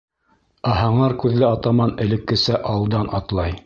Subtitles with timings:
[0.69, 3.59] Ә һыңар күҙле атаман элеккесә алдан атлай.